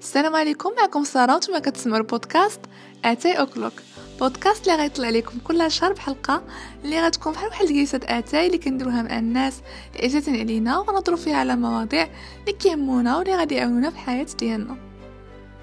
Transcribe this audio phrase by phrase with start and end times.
[0.00, 2.60] السلام عليكم معكم سارة وأنتم كتسمعوا البودكاست
[3.04, 3.72] اتاي O'Clock
[4.20, 6.42] بودكاست اللي غيطلع لكم كل شهر بحلقة
[6.84, 9.60] اللي غتكون بحال واحد الجلسه اتاي اللي كنديروها مع الناس
[9.94, 12.08] اللي عزيزين علينا ونهضروا فيها على مواضيع
[12.40, 14.76] اللي كيهمونا واللي غادي يعاونونا في الحياة ديالنا.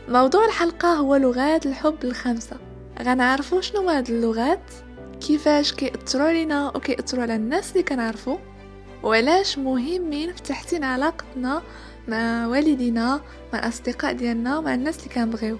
[0.09, 2.57] موضوع الحلقة هو لغات الحب الخمسة.
[3.01, 4.71] غنعرفوا شنو هاد اللغات
[5.21, 8.37] كيفاش كيأثروا علينا وكيأثروا على الناس اللي كنعرفوا
[9.03, 11.61] وعلاش مهمين في تحسين علاقتنا
[12.07, 13.21] مع والدينا
[13.53, 15.57] مع الأصدقاء ديالنا مع الناس اللي كنبغيو.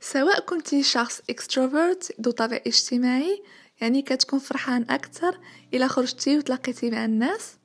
[0.00, 3.42] سواء كنتي شخص extrovert ذو طبع اجتماعي
[3.80, 5.38] يعني كتكون فرحان أكثر
[5.74, 7.56] إلا خرجتي وتلاقيتي مع الناس.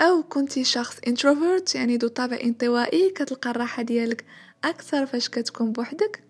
[0.00, 4.24] أو كنتي شخص introvert يعني ذو طبع انطوائي كتلقى الراحة ديالك
[4.64, 6.24] أكثر فاش كتكون بوحدك.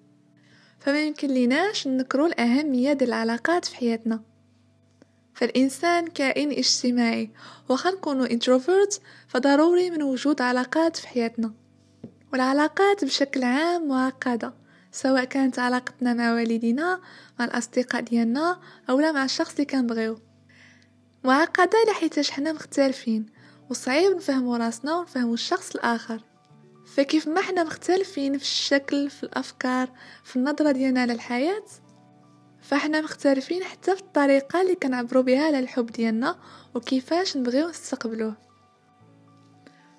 [0.81, 4.32] فما يمكن ليناش ننكرو الأهمية ديال العلاقات في حياتنا.
[5.35, 7.31] فالإنسان كائن اجتماعي
[7.69, 11.55] وخا نكونو introvert فضروري من وجود علاقات في حياتنا.
[12.33, 14.55] والعلاقات بشكل عام معقدة
[14.93, 17.01] سواء كانت علاقتنا مع والدينا
[17.39, 20.19] مع الأصدقاء ديالنا أو لا مع الشخص اللي كنبغيو.
[21.25, 23.27] معقدة لحيتاش حنا مختلفين
[23.71, 26.21] وصعيب نفهمو راسنا ونفهمو الشخص الآخر.
[26.97, 29.89] فكيف ما حنا مختلفين في الشكل في الأفكار
[30.25, 31.65] في النظرة ديالنا للحياة
[32.63, 36.39] فاحنا مختلفين حتى في الطريقة اللي كنعبرو بها على الحب ديالنا
[36.75, 38.35] وكيفاش نبغيو نستقبلوه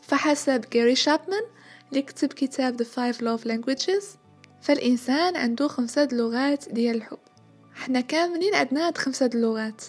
[0.01, 1.43] فحسب جاري شابمان
[1.89, 4.17] اللي كتب كتاب The Five Love Languages
[4.61, 7.17] فالإنسان عنده خمسة لغات ديال الحب.
[7.73, 9.83] حنا كاملين عندنا هاد خمسة اللغات.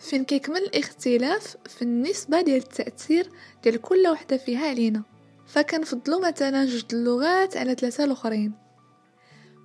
[0.00, 3.30] فين كيكمل الاختلاف في النسبة ديال التأثير
[3.62, 5.02] ديال كل وحدة فيها علينا.
[5.46, 8.52] فكنفضلو مثلا جوج اللغات على ثلاثة الأخرين.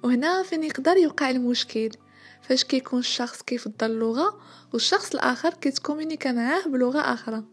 [0.04, 1.90] وهنا فين يقدر يوقع المشكل؟
[2.42, 4.42] فاش كيكون الشخص كيفضل اللغة
[4.74, 7.44] والشخص الآخر كيتكومونيكا معاه بلغة أخرى.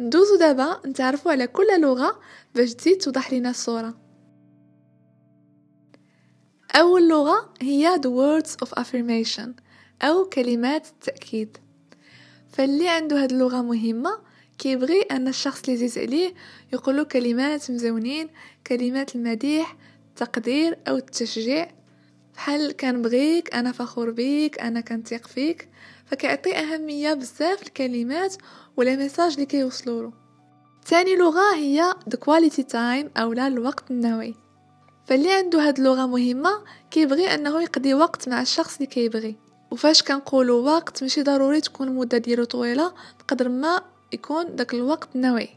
[0.00, 2.20] ندوزو دابا نتعرفو على كل لغة
[2.54, 3.94] باش تزيد توضح لنا الصورة.
[6.74, 9.48] أول لغة هي the words of affirmation
[10.02, 11.58] أو كلمات التأكيد.
[12.48, 14.18] فاللي عنده هاد اللغة مهمة
[14.58, 16.34] كيبغي أن الشخص اللي يزيز عليه
[16.72, 18.28] يقولو كلمات مزونين
[18.66, 19.76] كلمات المديح
[20.08, 21.77] التقدير أو التشجيع
[22.38, 25.68] بحال كنبغيك أنا فخور بيك أنا كنثيق فيك.
[26.06, 28.36] فكيعطي أهمية بزاف الكلمات
[28.76, 30.12] ولا ميساج اللي كيوصلوا له
[30.86, 34.34] ثاني لغة هي the quality time أو لا الوقت النوعي
[35.06, 36.50] فاللي عنده هاد اللغة مهمة
[36.90, 39.36] كيبغي أنه يقضي وقت مع الشخص اللي كيبغي.
[39.70, 43.82] وفاش كنقولوا وقت ماشي ضروري تكون المده ديالو طويلة بقدر ما
[44.12, 45.48] يكون داك الوقت نوعي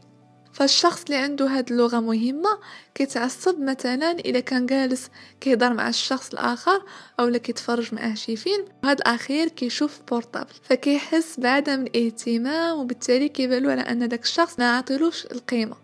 [0.52, 2.58] فالشخص اللي عنده هاد اللغة مهمة
[2.94, 6.82] كيتعصب مثلا اذا كان جالس كيهضر مع الشخص الآخر
[7.20, 13.70] أو لا كيتفرج معاه شي فيلم وهاد الأخير كيشوف portable فكيحس بعدم الاهتمام وبالتالي كيبالو
[13.70, 15.76] على أن داك الشخص ما عطيلوش القيمة.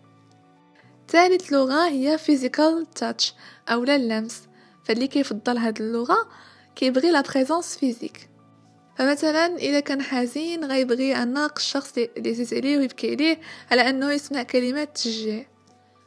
[1.09, 3.33] ثالث لغة هي physical touch
[3.69, 4.41] أو لا اللمس
[4.83, 6.29] فاللي كيفضل هاد اللغة
[6.75, 8.29] كيبغي la présence physique
[8.99, 13.39] فمثلا إذا كان حزين غيبغي اناق الشخص اللي عليه ويبكي عليه
[13.71, 15.45] على أنه يسمع كلمات تشجيع.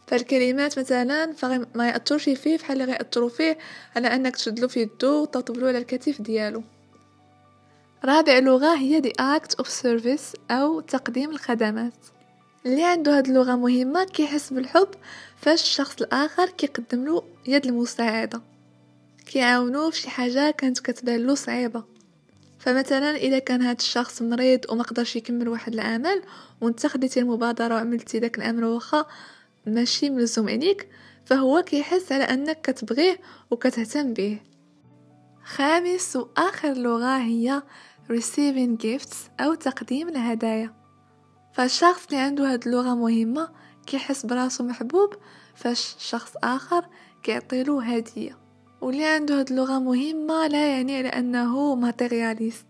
[0.06, 1.34] فالكلمات مثلا
[1.74, 3.58] ما يأثرش فيه بحال اللي غيأثروا فيه
[3.96, 6.62] على أنك تشدلو في يدو وتطبلو على الكتف ديالو.
[8.04, 11.94] رابع لغة هي the act of service أو تقديم الخدمات.
[12.66, 14.88] اللي عنده هاد اللغة مهمة كيحس بالحب
[15.36, 18.42] فاش الشخص الآخر كيقدم له يد المساعدة.
[19.26, 21.92] كيعاونوه في شي حاجة كانت كتبان له صعيبة.
[22.62, 26.22] فمثلا إذا كان هاد الشخص مريض وما قدرش يكمل واحد العمل
[26.60, 29.06] وانت خديتي المبادرة وعملتي داك الأمر واخا
[29.66, 30.88] ماشي ملزوم عليك
[31.26, 34.40] فهو كيحس على أنك كتبغيه وكتهتم به
[35.44, 37.62] خامس وآخر لغة هي
[38.12, 40.74] receiving gifts أو تقديم الهدايا.
[41.52, 43.48] فالشخص اللي عنده هاد اللغة مهمة
[43.86, 45.14] كيحس براسو محبوب
[45.54, 46.86] فاش شخص آخر
[47.22, 48.41] كيعطيلو هدية.
[48.82, 52.66] واللي عنده هاد اللغة مهمة لا يعني على أنه ماتيرياليست.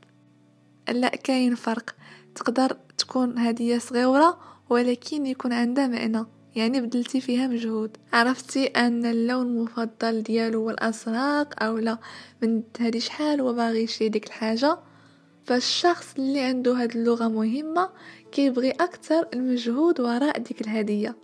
[0.88, 1.94] لا كاين فرق.
[2.34, 4.38] تقدر تكون هدية صغيرة
[4.70, 6.26] ولكن يكون عندها معنى
[6.56, 7.96] يعني بدلتي فيها مجهود.
[8.12, 11.98] عرفتي أن اللون المفضل ديالو هو الأزرق أو لا
[12.42, 14.78] من هذه شحال وباغي يشري ديك الحاجة.
[15.44, 17.88] فالشخص اللي عنده هاد اللغة مهمة
[18.32, 21.16] كيبغي أكثر المجهود وراء ديك الهدية.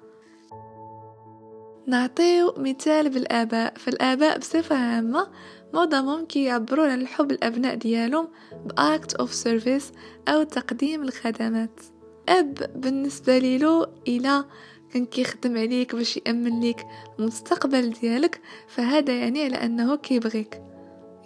[1.88, 3.74] نعطيو مثال بالآباء.
[3.76, 5.28] فالآباء بصفة عامة
[5.74, 8.28] معظمهم كيعبروا على الحب الأبناء ديالهم
[8.66, 9.92] ب act of service
[10.28, 11.80] أو تقديم الخدمات.
[12.28, 14.44] أب بالنسبة ليلو إلى
[14.92, 16.86] كان كيخدم عليك باش يأمن ليك
[17.18, 20.62] المستقبل ديالك فهذا يعني على أنه كيبغيك.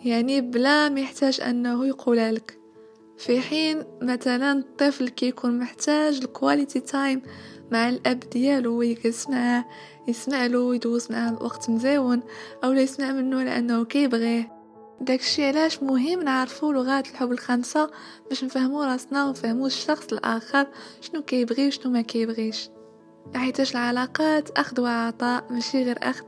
[0.05, 2.62] يعني بلا ما يحتاج أنه يقول لك.
[3.19, 7.23] في حين مثلا الطفل كيكون محتاج ال quality time
[7.73, 9.65] مع الأب ديالو ويجلس معاه
[10.09, 12.23] يسمع له يدوز معاه وقت مزيون
[12.65, 14.53] أو يسمع منه لأنه كيبغيه.
[15.01, 17.91] داكشي علاش مهم نعرفو لغات الحب الخمسة
[18.29, 20.67] باش نفهمو راسنا ونفهمو الشخص الآخر
[21.01, 22.69] شنو كيبغي وشنو ما كيبغيش.
[23.35, 26.25] حيتاش العلاقات أخذ وعطاء ماشي غير أخذ.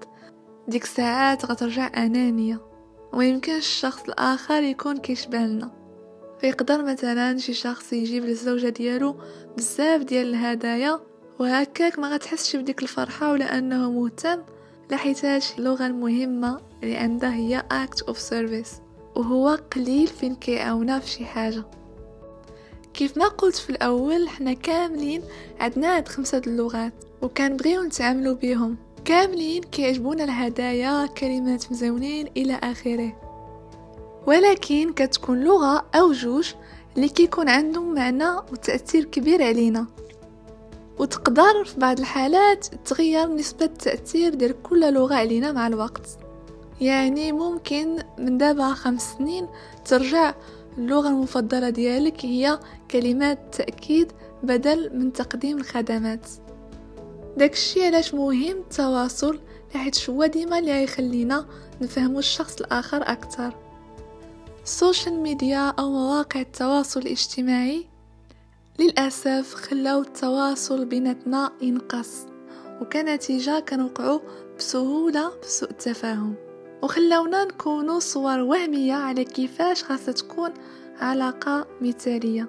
[0.68, 2.60] ديك الساعات غترجع أنانية.
[3.12, 5.83] ويمكن الشخص الآخر يكون كيشبهلنا.
[6.40, 9.16] فيقدر مثلا شي شخص يجيب للزوجه ديالو
[9.56, 11.00] بزاف ديال الهدايا
[11.38, 14.42] وهكاك ما غتحسش بديك الفرحة ولا انه مهتم
[14.90, 18.84] لحيتاش اللغة المهمة اللي عنده هي act of service
[19.16, 21.64] وهو قليل فين كيعاونا في شي حاجة.
[22.94, 25.22] كيف ما قلت في الأول حنا كاملين
[25.60, 26.92] عندنا هاد خمسة اللغات
[27.22, 28.76] وكنبغيو نتعاملوا بيهم.
[29.04, 33.23] كاملين كيعجبونا الهدايا كلمات مزونين إلى آخره.
[34.26, 36.52] ولكن كتكون لغة أو جوج
[36.96, 39.86] اللي كيكون عندهم معنى وتاثير كبير علينا.
[40.98, 46.08] وتقدر في بعض الحالات تغير نسبة التأثير ديال كل لغة علينا مع الوقت.
[46.80, 49.48] يعني ممكن من دابا خمس سنين
[49.84, 50.34] ترجع
[50.78, 52.58] اللغة المفضلة ديالك هي
[52.90, 54.12] كلمات تأكيد
[54.42, 56.26] بدل من تقديم الخدمات.
[57.36, 59.38] داكشي علاش مهم التواصل
[59.74, 61.46] حيت هو ديما اللي يخلينا
[61.80, 63.63] نفهمو الشخص الآخر أكثر
[64.64, 67.86] ال social media أو مواقع التواصل الاجتماعي
[68.78, 72.26] للأسف خلاو التواصل بيناتنا ينقص
[72.80, 74.20] وكنتيجه كنوقعو
[74.58, 76.34] بسهولة بسوء التفاهم.
[76.82, 80.50] وخلاونا نكونوا صور وهمية على كيفاش خاصها تكون
[81.00, 82.48] علاقة مثالية.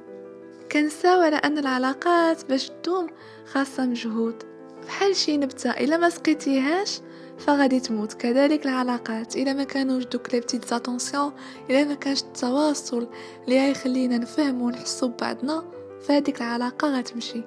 [0.71, 3.07] كنساو على أن العلاقات باش تدوم
[3.53, 4.43] خاصة مجهود.
[4.87, 7.01] بحال شي نبتة إلا ما سقيتيهاش
[7.37, 8.13] فغادي تموت.
[8.13, 9.35] كذلك العلاقات.
[9.35, 11.31] إلا ما كانوش دوك لي بتيت زاتونسيون
[11.69, 13.07] إلا ما كانش التواصل
[13.45, 15.63] اللي يخلينا نفهمو ونحسو ببعضنا
[16.07, 17.43] فهاديك العلاقة غتمشي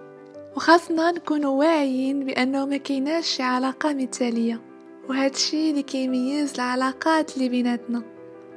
[0.56, 4.60] وخاصنا نكونوا واعيين بأنه ما كايناش شي علاقة مثالية.
[5.08, 8.02] وهادشي اللي كيميز العلاقات اللي بيناتنا.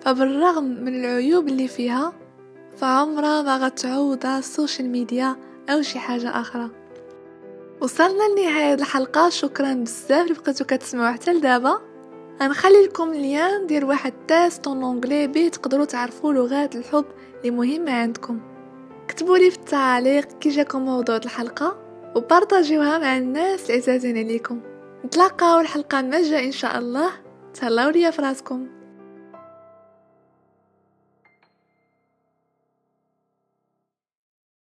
[0.02, 2.14] فبالرغم من العيوب اللي فيها
[2.78, 5.36] فعمرها ما غتعوضها ال social media
[5.70, 6.70] أو شي حاجة أخرى.
[7.82, 9.30] وصلنا لنهاية الحلقة.
[9.30, 11.82] شكرا بزاف اللي بقيتو كتسمعوا حتى لدابا.
[12.42, 17.06] غنخلي لكم lien ديال واحد test en anglais بيه تقدروا تعرفوا لغات الحب
[17.38, 18.40] اللي مهمة عندكم.
[19.08, 21.78] كتبوا لي في التعاليق كي جاكم موضوع الحلقة
[22.16, 24.60] وبارطاجيوها مع الناس العزازين عليكم.
[25.06, 27.10] نتلاقاو الحلقة الجايه إن شاء الله.
[27.54, 28.68] تهلاو ليا فراسكم